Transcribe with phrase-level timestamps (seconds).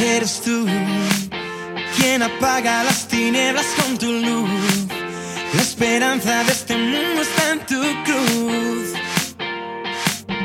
[0.00, 0.64] Eres tú
[1.96, 4.48] quien apaga las tinieblas con tu luz.
[5.54, 8.92] La esperanza de este mundo está en tu cruz.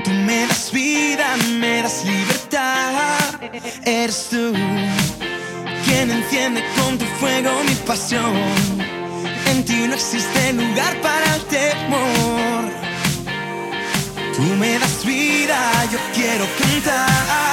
[0.03, 3.39] Tú me das vida, me das libertad.
[3.85, 4.53] Eres tú
[5.85, 8.33] quien enciende con tu fuego mi pasión.
[9.51, 12.63] En ti no existe lugar para el temor.
[14.35, 15.59] Tú me das vida,
[15.91, 17.52] yo quiero cantar.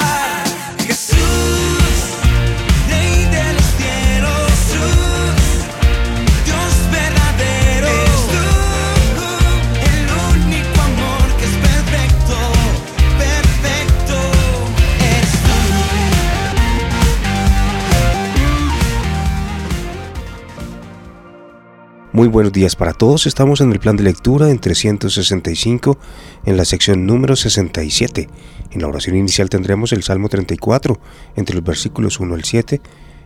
[22.21, 23.25] Muy buenos días para todos.
[23.25, 25.97] Estamos en el plan de lectura en 365
[26.45, 28.29] en la sección número 67.
[28.69, 30.99] En la oración inicial tendremos el Salmo 34
[31.35, 32.79] entre los versículos 1 al 7.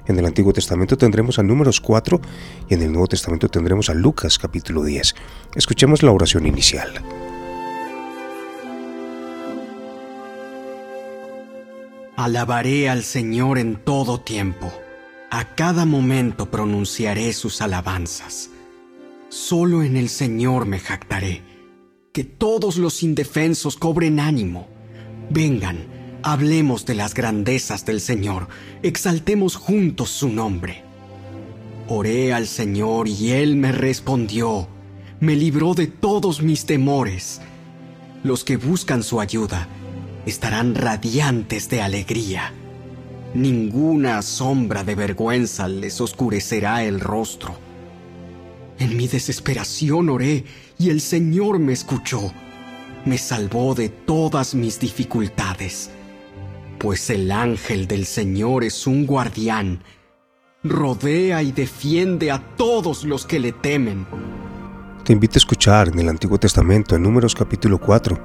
[0.08, 2.22] En el Antiguo Testamento tendremos a Números 4
[2.70, 5.14] y en el Nuevo Testamento tendremos a Lucas capítulo 10.
[5.56, 6.90] Escuchemos la oración inicial.
[12.16, 14.72] Alabaré al Señor en todo tiempo.
[15.32, 18.52] A cada momento pronunciaré sus alabanzas.
[19.30, 21.42] Solo en el Señor me jactaré.
[22.14, 24.68] Que todos los indefensos cobren ánimo.
[25.30, 25.88] Vengan,
[26.22, 28.48] hablemos de las grandezas del Señor.
[28.84, 30.84] Exaltemos juntos su nombre.
[31.88, 34.68] Oré al Señor y Él me respondió.
[35.20, 37.42] Me libró de todos mis temores.
[38.24, 39.68] Los que buscan su ayuda
[40.26, 42.54] estarán radiantes de alegría.
[43.34, 47.65] Ninguna sombra de vergüenza les oscurecerá el rostro.
[48.78, 50.44] En mi desesperación oré
[50.78, 52.34] y el Señor me escuchó.
[53.06, 55.92] Me salvó de todas mis dificultades.
[56.80, 59.82] Pues el ángel del Señor es un guardián.
[60.64, 64.06] Rodea y defiende a todos los que le temen.
[65.06, 68.20] Te invito a escuchar en el Antiguo Testamento, en Números capítulo 4,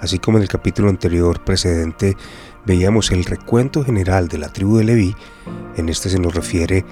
[0.00, 2.16] así como en el capítulo anterior precedente,
[2.64, 5.14] veíamos el recuento general de la tribu de Leví.
[5.76, 6.84] En este se nos refiere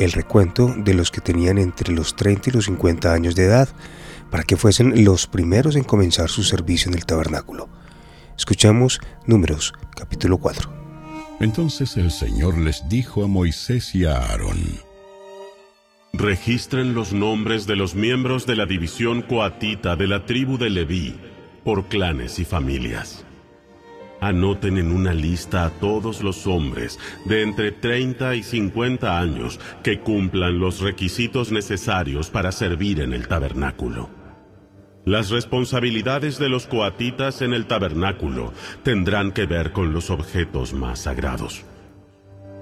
[0.00, 3.68] el recuento de los que tenían entre los 30 y los 50 años de edad,
[4.30, 7.68] para que fuesen los primeros en comenzar su servicio en el tabernáculo.
[8.36, 10.72] Escuchamos Números capítulo 4.
[11.40, 14.58] Entonces el Señor les dijo a Moisés y a Aarón,
[16.12, 21.20] Registren los nombres de los miembros de la división coatita de la tribu de Leví
[21.64, 23.24] por clanes y familias.
[24.20, 30.00] Anoten en una lista a todos los hombres de entre 30 y 50 años que
[30.00, 34.10] cumplan los requisitos necesarios para servir en el tabernáculo.
[35.06, 41.00] Las responsabilidades de los coatitas en el tabernáculo tendrán que ver con los objetos más
[41.00, 41.64] sagrados.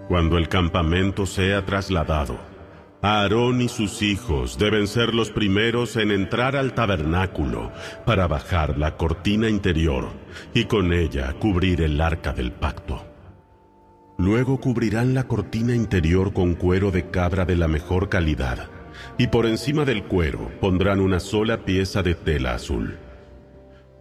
[0.06, 2.38] Cuando el campamento sea trasladado,
[3.00, 7.70] Aarón y sus hijos deben ser los primeros en entrar al tabernáculo
[8.04, 10.08] para bajar la cortina interior
[10.52, 13.06] y con ella cubrir el arca del pacto.
[14.18, 18.68] Luego cubrirán la cortina interior con cuero de cabra de la mejor calidad
[19.16, 22.98] y por encima del cuero pondrán una sola pieza de tela azul.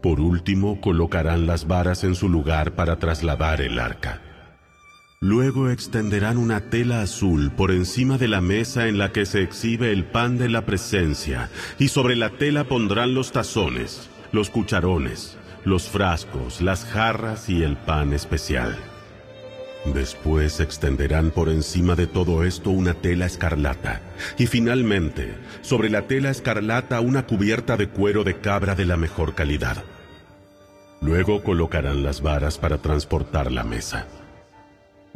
[0.01, 4.21] Por último colocarán las varas en su lugar para trasladar el arca.
[5.19, 9.91] Luego extenderán una tela azul por encima de la mesa en la que se exhibe
[9.91, 15.35] el pan de la presencia, y sobre la tela pondrán los tazones, los cucharones,
[15.65, 18.77] los frascos, las jarras y el pan especial.
[19.85, 24.03] Después extenderán por encima de todo esto una tela escarlata,
[24.37, 29.33] y finalmente, sobre la tela escarlata una cubierta de cuero de cabra de la mejor
[29.33, 29.83] calidad.
[31.01, 34.05] Luego colocarán las varas para transportar la mesa.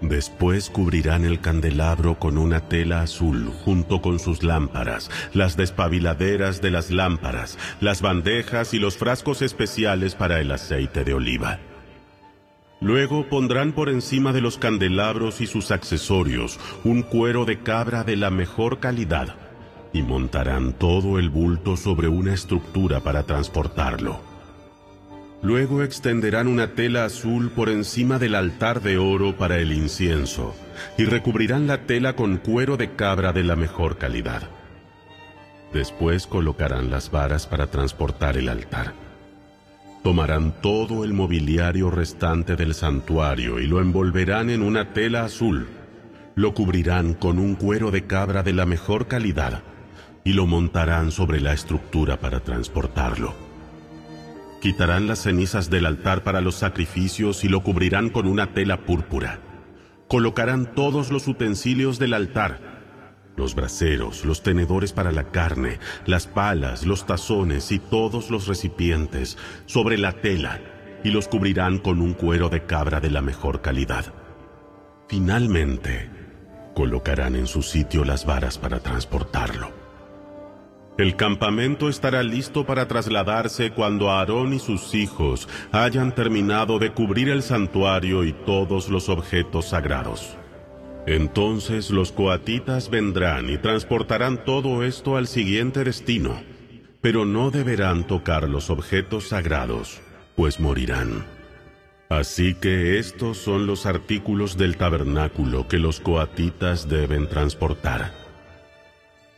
[0.01, 6.71] Después cubrirán el candelabro con una tela azul junto con sus lámparas, las despabiladeras de
[6.71, 11.59] las lámparas, las bandejas y los frascos especiales para el aceite de oliva.
[12.79, 18.15] Luego pondrán por encima de los candelabros y sus accesorios un cuero de cabra de
[18.15, 19.35] la mejor calidad
[19.93, 24.30] y montarán todo el bulto sobre una estructura para transportarlo.
[25.43, 30.55] Luego extenderán una tela azul por encima del altar de oro para el incienso
[30.99, 34.43] y recubrirán la tela con cuero de cabra de la mejor calidad.
[35.73, 38.93] Después colocarán las varas para transportar el altar.
[40.03, 45.67] Tomarán todo el mobiliario restante del santuario y lo envolverán en una tela azul.
[46.35, 49.63] Lo cubrirán con un cuero de cabra de la mejor calidad
[50.23, 53.50] y lo montarán sobre la estructura para transportarlo.
[54.61, 59.39] Quitarán las cenizas del altar para los sacrificios y lo cubrirán con una tela púrpura.
[60.07, 62.59] colocarán todos los utensilios del altar,
[63.37, 69.37] los braseros, los tenedores para la carne, las palas, los tazones y todos los recipientes
[69.65, 70.59] sobre la tela
[71.03, 74.13] y los cubrirán con un cuero de cabra de la mejor calidad.
[75.07, 76.09] Finalmente,
[76.75, 79.80] colocarán en su sitio las varas para transportarlo.
[81.01, 87.27] El campamento estará listo para trasladarse cuando Aarón y sus hijos hayan terminado de cubrir
[87.29, 90.37] el santuario y todos los objetos sagrados.
[91.07, 96.39] Entonces los coatitas vendrán y transportarán todo esto al siguiente destino,
[97.01, 99.99] pero no deberán tocar los objetos sagrados,
[100.35, 101.25] pues morirán.
[102.09, 108.13] Así que estos son los artículos del tabernáculo que los coatitas deben transportar.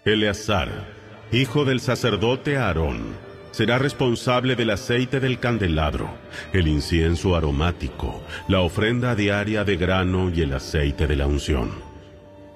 [0.03, 3.15] Eleazar, hijo del sacerdote Aarón,
[3.51, 6.09] será responsable del aceite del candelabro,
[6.53, 11.71] el incienso aromático, la ofrenda diaria de grano y el aceite de la unción.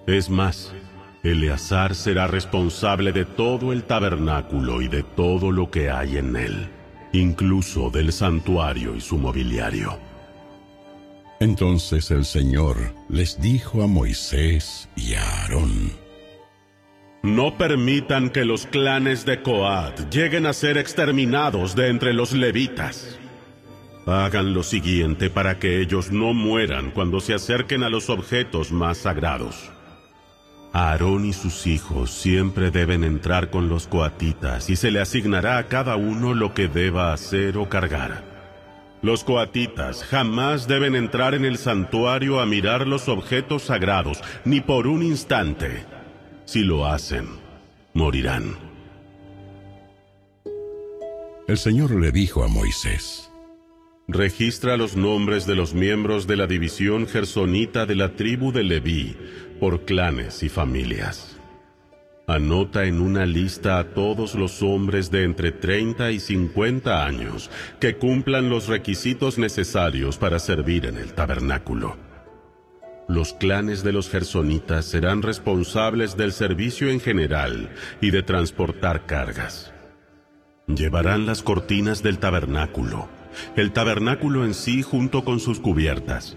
[0.07, 0.73] Es más,
[1.23, 6.69] Eleazar será responsable de todo el tabernáculo y de todo lo que hay en él,
[7.11, 9.99] incluso del santuario y su mobiliario.
[11.39, 12.77] Entonces el Señor
[13.09, 15.91] les dijo a Moisés y a Aarón,
[17.35, 23.19] no permitan que los clanes de Coat lleguen a ser exterminados de entre los levitas.
[24.05, 28.99] Hagan lo siguiente para que ellos no mueran cuando se acerquen a los objetos más
[28.99, 29.69] sagrados.
[30.71, 35.67] Aarón y sus hijos siempre deben entrar con los coatitas y se le asignará a
[35.67, 38.23] cada uno lo que deba hacer o cargar.
[39.01, 44.87] Los coatitas jamás deben entrar en el santuario a mirar los objetos sagrados, ni por
[44.87, 45.96] un instante.
[46.47, 47.27] Si lo hacen,
[47.93, 48.55] morirán.
[51.45, 53.29] El Señor le dijo a Moisés,
[54.07, 59.17] Registra los nombres de los miembros de la división gersonita de la tribu de Leví
[59.59, 61.35] por clanes y familias.
[62.27, 67.51] Anota en una lista a todos los hombres de entre 30 y 50 años
[67.81, 72.06] que cumplan los requisitos necesarios para servir en el tabernáculo
[73.07, 77.69] los clanes de los gersonitas serán responsables del servicio en general
[78.01, 79.73] y de transportar cargas.
[80.67, 83.07] Llevarán las cortinas del tabernáculo,
[83.55, 86.35] el tabernáculo en sí junto con sus cubiertas,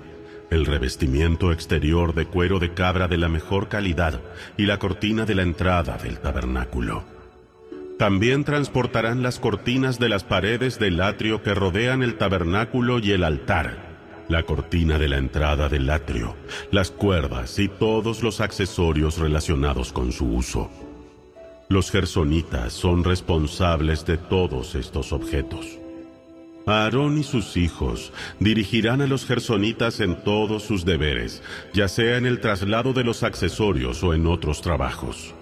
[0.51, 4.21] el revestimiento exterior de cuero de cabra de la mejor calidad
[4.57, 7.05] y la cortina de la entrada del tabernáculo.
[7.99, 13.25] También transportarán las cortinas de las paredes del atrio que rodean el tabernáculo y el
[13.25, 13.90] altar,
[14.31, 16.37] la cortina de la entrada del atrio,
[16.71, 20.71] las cuerdas y todos los accesorios relacionados con su uso.
[21.69, 25.67] Los gersonitas son responsables de todos estos objetos.
[26.67, 31.43] Aarón y sus hijos dirigirán a los gersonitas en todos sus deberes,
[31.73, 35.35] ya sea en el traslado de los accesorios o en otros trabajos.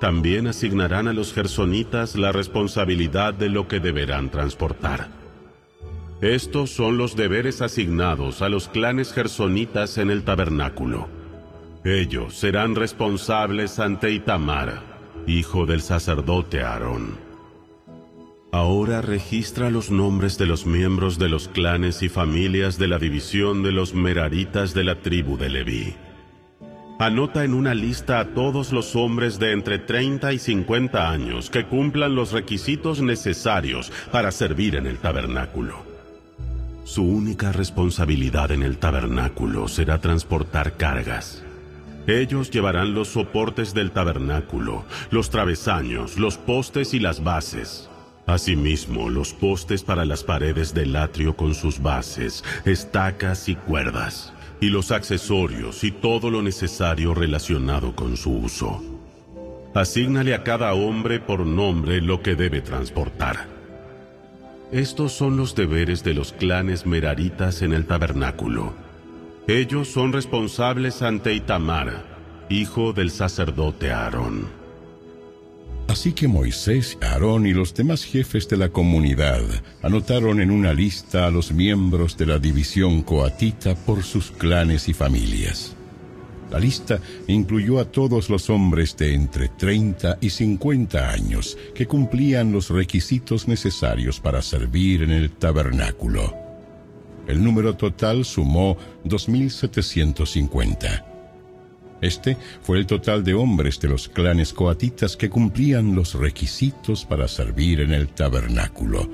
[0.00, 5.19] También asignarán a los gersonitas la responsabilidad de lo que deberán transportar.
[6.20, 11.08] Estos son los deberes asignados a los clanes gersonitas en el tabernáculo.
[11.82, 14.82] Ellos serán responsables ante Itamar,
[15.26, 17.16] hijo del sacerdote Aarón.
[18.52, 23.62] Ahora registra los nombres de los miembros de los clanes y familias de la división
[23.62, 25.94] de los meraritas de la tribu de Leví.
[26.98, 31.64] Anota en una lista a todos los hombres de entre 30 y 50 años que
[31.64, 35.89] cumplan los requisitos necesarios para servir en el tabernáculo.
[36.84, 41.44] Su única responsabilidad en el tabernáculo será transportar cargas.
[42.06, 47.88] Ellos llevarán los soportes del tabernáculo, los travesaños, los postes y las bases.
[48.26, 54.70] Asimismo, los postes para las paredes del atrio con sus bases, estacas y cuerdas, y
[54.70, 58.82] los accesorios y todo lo necesario relacionado con su uso.
[59.74, 63.59] Asígnale a cada hombre por nombre lo que debe transportar.
[64.72, 68.72] Estos son los deberes de los clanes meraritas en el tabernáculo.
[69.48, 72.04] Ellos son responsables ante Itamar,
[72.48, 74.60] hijo del sacerdote Aarón.
[75.88, 79.42] Así que Moisés, Aarón y los demás jefes de la comunidad
[79.82, 84.92] anotaron en una lista a los miembros de la división coatita por sus clanes y
[84.92, 85.76] familias.
[86.50, 92.52] La lista incluyó a todos los hombres de entre 30 y 50 años que cumplían
[92.52, 96.34] los requisitos necesarios para servir en el tabernáculo.
[97.28, 101.04] El número total sumó 2.750.
[102.00, 107.28] Este fue el total de hombres de los clanes coatitas que cumplían los requisitos para
[107.28, 109.08] servir en el tabernáculo.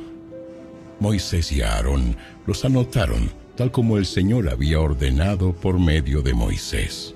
[1.00, 2.16] Moisés y Aarón
[2.46, 7.15] los anotaron tal como el Señor había ordenado por medio de Moisés.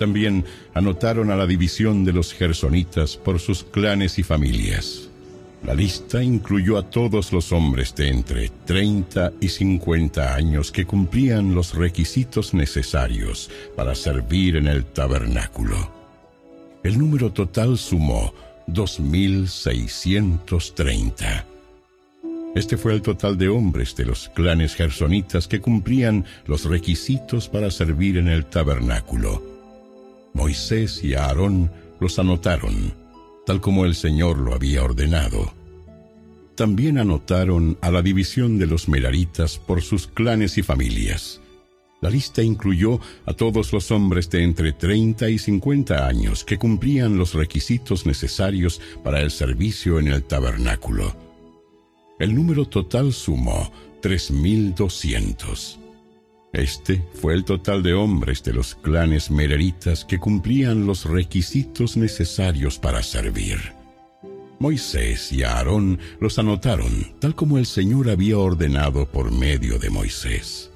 [0.00, 5.10] También anotaron a la división de los gersonitas por sus clanes y familias.
[5.62, 11.54] La lista incluyó a todos los hombres de entre 30 y 50 años que cumplían
[11.54, 15.92] los requisitos necesarios para servir en el tabernáculo.
[16.82, 18.32] El número total sumó
[18.68, 21.44] 2.630.
[22.54, 27.70] Este fue el total de hombres de los clanes gersonitas que cumplían los requisitos para
[27.70, 29.49] servir en el tabernáculo.
[30.34, 31.70] Moisés y Aarón
[32.00, 32.94] los anotaron,
[33.46, 35.52] tal como el Señor lo había ordenado.
[36.54, 41.40] También anotaron a la división de los meraritas por sus clanes y familias.
[42.00, 47.18] La lista incluyó a todos los hombres de entre 30 y 50 años que cumplían
[47.18, 51.14] los requisitos necesarios para el servicio en el tabernáculo.
[52.18, 53.70] El número total sumó
[54.02, 55.79] 3.200.
[56.52, 62.78] Este fue el total de hombres de los clanes mereritas que cumplían los requisitos necesarios
[62.78, 63.58] para servir.
[64.58, 70.70] Moisés y Aarón los anotaron, tal como el Señor había ordenado por medio de Moisés.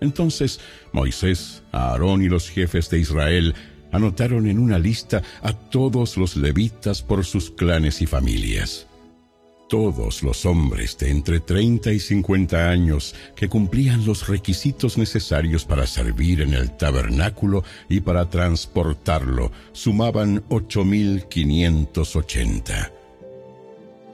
[0.00, 0.60] Entonces
[0.92, 3.54] Moisés, Aarón y los jefes de Israel
[3.90, 8.86] anotaron en una lista a todos los levitas por sus clanes y familias
[9.68, 15.86] todos los hombres de entre 30 y 50 años que cumplían los requisitos necesarios para
[15.86, 22.92] servir en el tabernáculo y para transportarlo sumaban 8.580.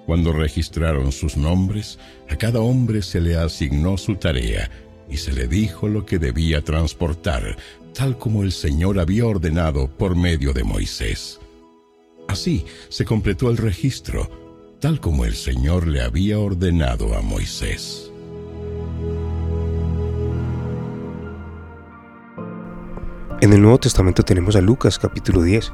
[0.07, 4.71] Cuando registraron sus nombres, a cada hombre se le asignó su tarea
[5.09, 7.57] y se le dijo lo que debía transportar,
[7.95, 11.39] tal como el Señor había ordenado por medio de Moisés.
[12.29, 14.50] Así se completó el registro
[14.81, 18.11] tal como el Señor le había ordenado a Moisés.
[23.43, 25.71] En el Nuevo Testamento tenemos a Lucas capítulo 10.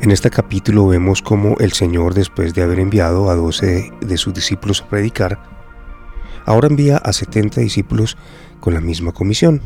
[0.00, 4.34] En este capítulo vemos cómo el Señor, después de haber enviado a 12 de sus
[4.34, 5.40] discípulos a predicar,
[6.46, 8.16] ahora envía a 70 discípulos
[8.58, 9.62] con la misma comisión.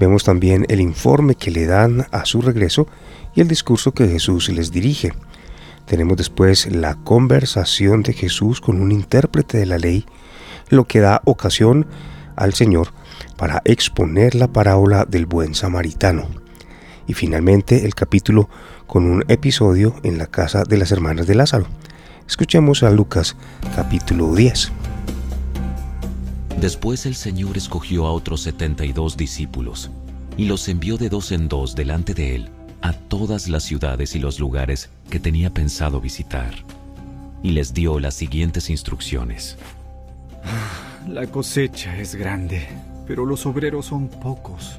[0.00, 2.86] Vemos también el informe que le dan a su regreso
[3.34, 5.12] y el discurso que Jesús les dirige.
[5.88, 10.04] Tenemos después la conversación de Jesús con un intérprete de la ley,
[10.68, 11.86] lo que da ocasión
[12.36, 12.92] al Señor
[13.38, 16.28] para exponer la parábola del buen samaritano.
[17.06, 18.50] Y finalmente el capítulo
[18.86, 21.66] con un episodio en la casa de las hermanas de Lázaro.
[22.26, 23.34] Escuchemos a Lucas
[23.74, 24.70] capítulo 10.
[26.60, 29.90] Después el Señor escogió a otros setenta y dos discípulos
[30.36, 32.50] y los envió de dos en dos delante de él
[32.82, 36.54] a todas las ciudades y los lugares que tenía pensado visitar,
[37.42, 39.56] y les dio las siguientes instrucciones.
[41.06, 42.68] La cosecha es grande,
[43.06, 44.78] pero los obreros son pocos.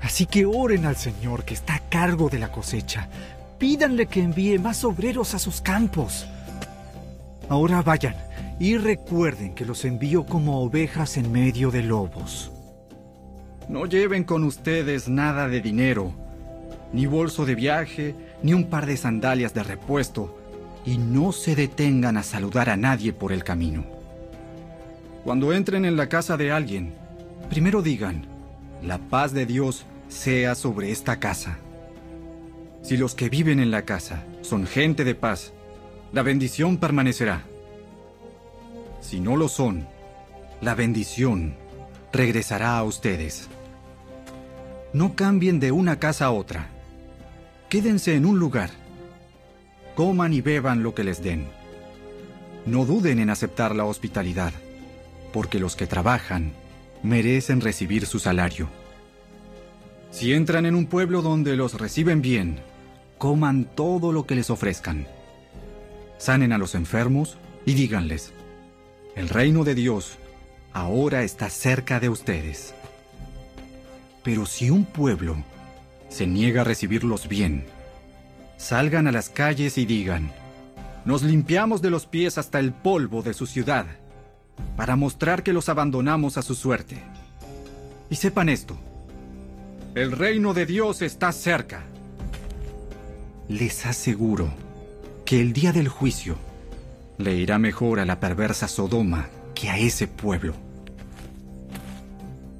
[0.00, 3.08] Así que oren al Señor que está a cargo de la cosecha.
[3.58, 6.26] Pídanle que envíe más obreros a sus campos.
[7.48, 8.14] Ahora vayan
[8.60, 12.52] y recuerden que los envío como ovejas en medio de lobos.
[13.68, 16.12] No lleven con ustedes nada de dinero
[16.94, 20.38] ni bolso de viaje, ni un par de sandalias de repuesto,
[20.86, 23.84] y no se detengan a saludar a nadie por el camino.
[25.24, 26.94] Cuando entren en la casa de alguien,
[27.50, 28.26] primero digan,
[28.80, 31.58] la paz de Dios sea sobre esta casa.
[32.82, 35.52] Si los que viven en la casa son gente de paz,
[36.12, 37.42] la bendición permanecerá.
[39.00, 39.88] Si no lo son,
[40.60, 41.56] la bendición
[42.12, 43.48] regresará a ustedes.
[44.92, 46.70] No cambien de una casa a otra.
[47.68, 48.70] Quédense en un lugar.
[49.94, 51.46] Coman y beban lo que les den.
[52.66, 54.52] No duden en aceptar la hospitalidad,
[55.32, 56.52] porque los que trabajan
[57.02, 58.68] merecen recibir su salario.
[60.10, 62.60] Si entran en un pueblo donde los reciben bien,
[63.18, 65.06] coman todo lo que les ofrezcan.
[66.18, 68.32] Sanen a los enfermos y díganles,
[69.16, 70.18] el reino de Dios
[70.72, 72.74] ahora está cerca de ustedes.
[74.22, 75.36] Pero si un pueblo
[76.14, 77.64] se niega a recibirlos bien.
[78.56, 80.30] Salgan a las calles y digan,
[81.04, 83.84] nos limpiamos de los pies hasta el polvo de su ciudad,
[84.76, 87.02] para mostrar que los abandonamos a su suerte.
[88.10, 88.78] Y sepan esto,
[89.96, 91.82] el reino de Dios está cerca.
[93.48, 94.54] Les aseguro
[95.24, 96.36] que el día del juicio
[97.18, 100.54] le irá mejor a la perversa Sodoma que a ese pueblo.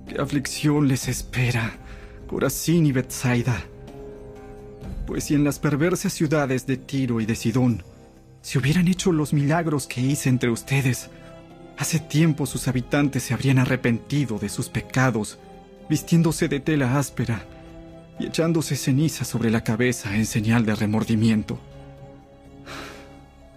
[0.09, 1.84] ¿Qué aflicción les espera?
[2.35, 3.63] Corazín y Bethsaida.
[5.07, 7.85] Pues si en las perversas ciudades de Tiro y de Sidón
[8.43, 11.11] se hubieran hecho los milagros que hice entre ustedes,
[11.79, 15.39] Hace tiempo sus habitantes se habrían arrepentido de sus pecados,
[15.89, 17.47] vistiéndose de tela áspera
[18.19, 21.61] y echándose ceniza sobre la cabeza en señal de remordimiento.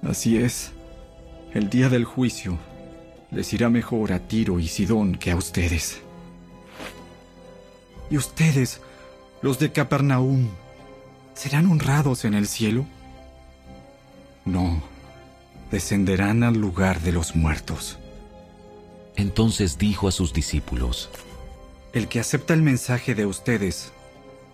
[0.04, 0.72] Así es,
[1.52, 2.60] el día del juicio
[3.32, 6.02] les irá mejor a Tiro y Sidón que a ustedes.
[8.10, 8.80] ¿Y ustedes,
[9.42, 10.50] los de Capernaum,
[11.34, 12.86] serán honrados en el cielo?
[14.46, 14.82] No,
[15.72, 17.98] descenderán al lugar de los muertos.
[19.16, 21.10] Entonces dijo a sus discípulos,
[21.92, 23.92] El que acepta el mensaje de ustedes,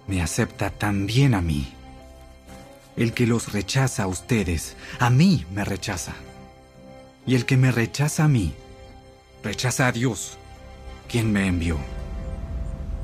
[0.07, 1.73] me acepta también a mí.
[2.95, 6.13] El que los rechaza a ustedes, a mí me rechaza.
[7.25, 8.53] Y el que me rechaza a mí,
[9.43, 10.37] rechaza a Dios,
[11.07, 11.77] quien me envió.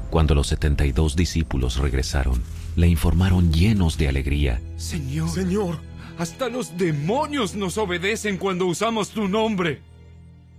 [0.10, 2.42] Cuando los setenta y dos discípulos regresaron,
[2.76, 4.62] le informaron llenos de alegría.
[4.78, 5.80] Señor, Señor,
[6.18, 9.82] hasta los demonios nos obedecen cuando usamos tu nombre.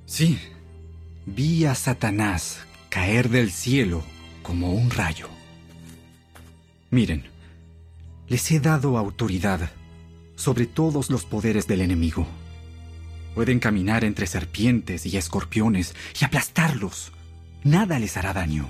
[0.07, 0.38] Sí,
[1.26, 4.02] vi a Satanás caer del cielo
[4.42, 5.28] como un rayo.
[6.90, 7.25] Miren,
[8.28, 9.71] les he dado autoridad
[10.37, 12.26] sobre todos los poderes del enemigo.
[13.35, 17.12] Pueden caminar entre serpientes y escorpiones y aplastarlos.
[17.62, 18.69] Nada les hará daño.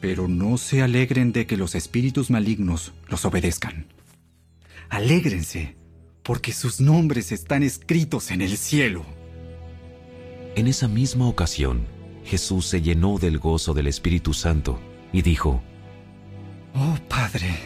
[0.00, 3.86] Pero no se alegren de que los espíritus malignos los obedezcan.
[4.88, 5.76] Alégrense,
[6.22, 9.04] porque sus nombres están escritos en el cielo.
[10.56, 11.86] En esa misma ocasión,
[12.24, 14.80] Jesús se llenó del gozo del Espíritu Santo
[15.12, 15.62] y dijo,
[16.74, 17.58] Oh Padre,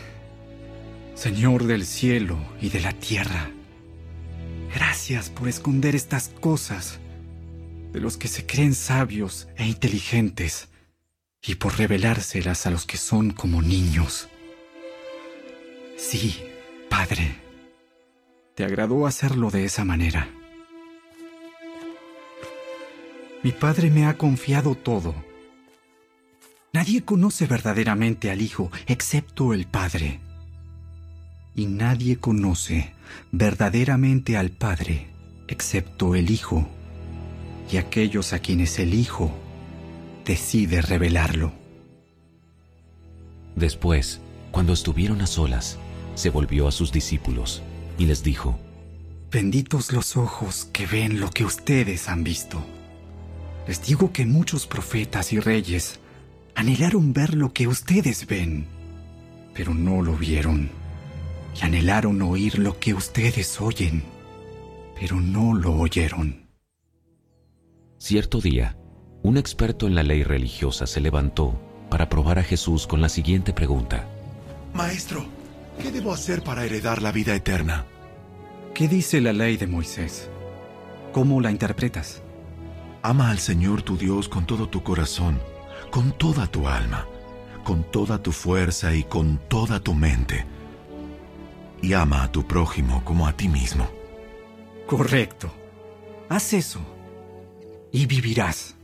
[1.14, 3.50] Señor del cielo y de la tierra,
[4.75, 6.99] gracias por esconder estas cosas
[7.93, 10.69] de los que se creen sabios e inteligentes
[11.47, 14.29] y por revelárselas a los que son como niños.
[15.97, 16.43] Sí,
[16.89, 17.37] Padre,
[18.55, 20.29] te agradó hacerlo de esa manera.
[23.43, 25.15] Mi Padre me ha confiado todo.
[26.73, 30.21] Nadie conoce verdaderamente al Hijo excepto el Padre.
[31.54, 32.95] Y nadie conoce
[33.33, 35.09] verdaderamente al Padre
[35.47, 36.67] excepto el Hijo
[37.71, 39.44] y aquellos a quienes el Hijo
[40.25, 41.52] decide revelarlo.
[43.56, 45.78] Después, cuando estuvieron a solas,
[46.15, 47.63] se volvió a sus discípulos
[47.99, 48.58] y les dijo,
[49.30, 52.65] Benditos los ojos que ven lo que ustedes han visto.
[53.67, 55.99] Les digo que muchos profetas y reyes
[56.54, 58.67] anhelaron ver lo que ustedes ven,
[59.52, 60.71] pero no lo vieron.
[61.60, 64.04] Y anhelaron oír lo que ustedes oyen,
[64.99, 66.47] pero no lo oyeron.
[67.99, 68.76] Cierto día,
[69.25, 71.58] un experto en la ley religiosa se levantó
[71.89, 74.06] para probar a Jesús con la siguiente pregunta.
[74.75, 75.25] Maestro,
[75.80, 77.87] ¿qué debo hacer para heredar la vida eterna?
[78.75, 80.28] ¿Qué dice la ley de Moisés?
[81.13, 82.23] ¿Cómo la interpretas?
[83.02, 85.41] Ama al Señor tu Dios con todo tu corazón,
[85.91, 87.06] con toda tu alma,
[87.65, 90.45] con toda tu fuerza y con toda tu mente.
[91.80, 93.89] Y ama a tu prójimo como a ti mismo.
[94.87, 95.50] Correcto.
[96.28, 96.80] Haz eso
[97.91, 98.75] y vivirás.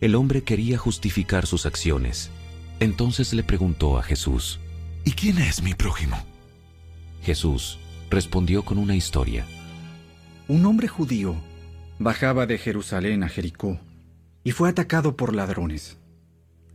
[0.00, 2.30] El hombre quería justificar sus acciones.
[2.78, 4.60] Entonces le preguntó a Jesús,
[5.04, 6.16] ¿Y quién es mi prójimo?
[7.22, 7.78] Jesús
[8.10, 9.44] respondió con una historia.
[10.46, 11.34] Un hombre judío
[11.98, 13.80] bajaba de Jerusalén a Jericó
[14.44, 15.98] y fue atacado por ladrones.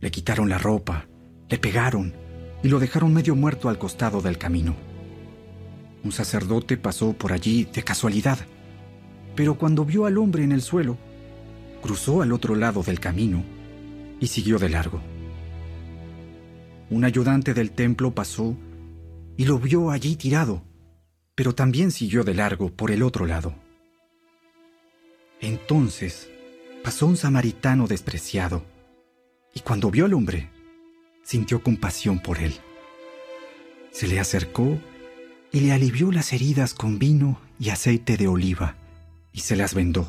[0.00, 1.06] Le quitaron la ropa,
[1.48, 2.14] le pegaron
[2.62, 4.76] y lo dejaron medio muerto al costado del camino.
[6.04, 8.38] Un sacerdote pasó por allí de casualidad,
[9.34, 10.98] pero cuando vio al hombre en el suelo,
[11.84, 13.44] cruzó al otro lado del camino
[14.18, 15.02] y siguió de largo.
[16.88, 18.56] Un ayudante del templo pasó
[19.36, 20.62] y lo vio allí tirado,
[21.34, 23.54] pero también siguió de largo por el otro lado.
[25.42, 26.30] Entonces
[26.82, 28.64] pasó un samaritano despreciado,
[29.52, 30.48] y cuando vio al hombre,
[31.22, 32.54] sintió compasión por él.
[33.90, 34.78] Se le acercó
[35.52, 38.74] y le alivió las heridas con vino y aceite de oliva,
[39.34, 40.08] y se las vendó.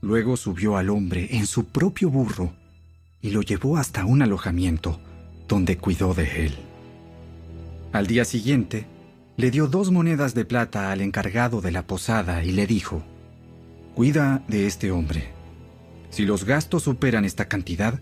[0.00, 2.54] Luego subió al hombre en su propio burro
[3.20, 5.00] y lo llevó hasta un alojamiento
[5.46, 6.54] donde cuidó de él.
[7.92, 8.86] Al día siguiente,
[9.36, 13.02] le dio dos monedas de plata al encargado de la posada y le dijo,
[13.94, 15.32] Cuida de este hombre.
[16.10, 18.00] Si los gastos superan esta cantidad,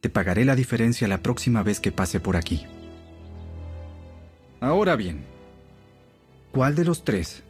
[0.00, 2.66] te pagaré la diferencia la próxima vez que pase por aquí.
[4.60, 5.24] Ahora bien,
[6.52, 7.42] ¿cuál de los tres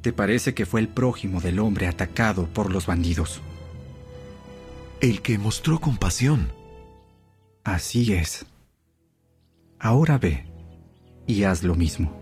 [0.00, 3.40] te parece que fue el prójimo del hombre atacado por los bandidos?
[5.00, 6.52] El que mostró compasión.
[7.64, 8.46] Así es.
[9.78, 10.46] Ahora ve
[11.26, 12.18] y haz lo mismo.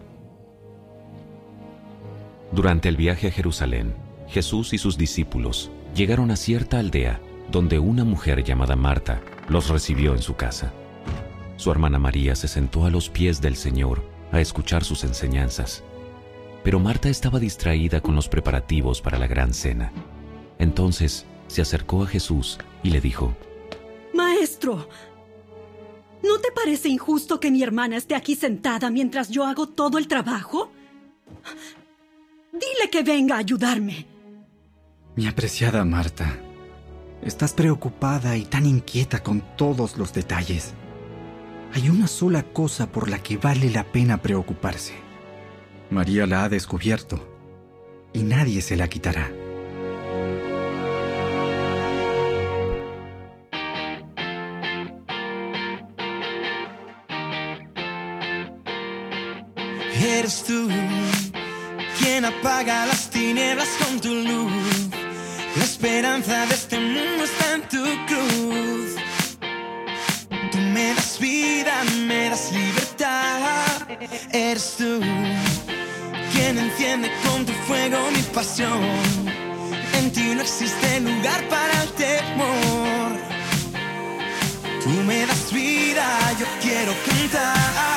[2.53, 3.95] Durante el viaje a Jerusalén,
[4.29, 10.15] Jesús y sus discípulos llegaron a cierta aldea donde una mujer llamada Marta los recibió
[10.15, 10.73] en su casa.
[11.57, 15.85] Su hermana María se sentó a los pies del Señor a escuchar sus enseñanzas.
[16.65, 19.93] Pero Marta estaba distraída con los preparativos para la gran cena.
[20.59, 23.37] Entonces se acercó a Jesús y le dijo,
[24.15, 24.89] Maestro,
[26.23, 30.09] ¿no te parece injusto que mi hermana esté aquí sentada mientras yo hago todo el
[30.09, 30.73] trabajo?
[32.51, 34.07] Dile que venga a ayudarme.
[35.17, 36.39] Mi apreciada Marta,
[37.23, 40.73] estás preocupada y tan inquieta con todos los detalles.
[41.75, 45.04] Hay una sola cosa por la que vale la pena preocuparse.
[45.95, 47.21] María la ha descubierto
[48.13, 49.31] y nadie se la quitará.
[60.05, 60.69] Eres tú
[61.99, 64.89] quien apaga las tinieblas con tu luz.
[65.57, 68.97] La esperanza de este mundo está en tu cruz.
[70.51, 73.87] Tú me das vida, me das libertad.
[74.33, 75.01] Eres tú
[76.61, 78.83] enciende con tu fuego mi pasión.
[79.99, 83.13] En ti no existe lugar para el temor.
[84.83, 86.07] Tú me das vida,
[86.39, 87.94] yo quiero cantar.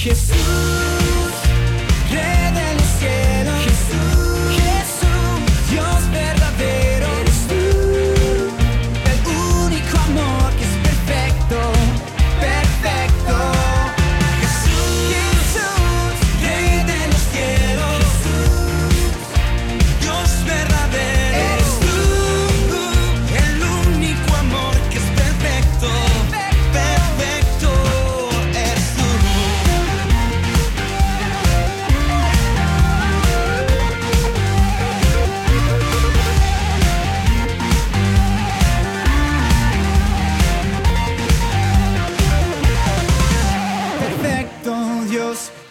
[0.00, 0.89] Jesús,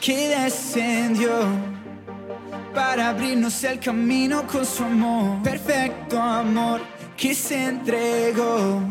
[0.02, 1.30] que descendió
[2.74, 5.42] para abrirnos el camino con su amor.
[5.44, 6.82] Perfecto amor
[7.18, 8.82] que se entregó.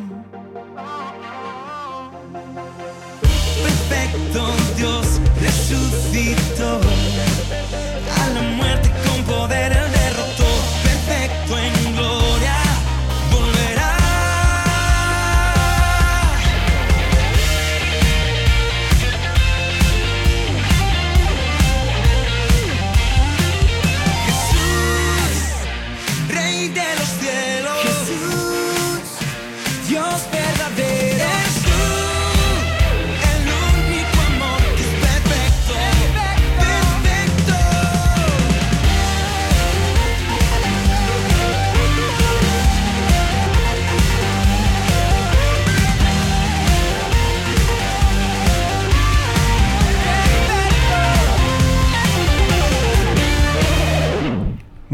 [3.62, 6.80] Perfecto Dios resucitó.
[8.20, 9.87] A la muerte con poder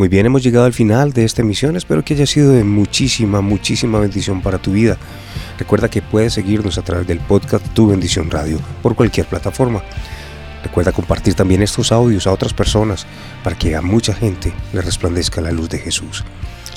[0.04, 1.76] Muy bien, hemos llegado al final de esta emisión.
[1.76, 4.98] Espero que haya sido de muchísima, muchísima bendición para tu vida.
[5.58, 9.82] Recuerda que puedes seguirnos a través del podcast Tu Bendición Radio por cualquier plataforma.
[10.62, 13.06] Recuerda compartir también estos audios a otras personas
[13.42, 16.22] para que a mucha gente le resplandezca la luz de Jesús.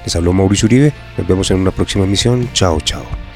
[0.06, 0.94] Les habló Mauricio Uribe.
[1.18, 2.48] Nos vemos en una próxima emisión.
[2.54, 3.27] Chao, chao.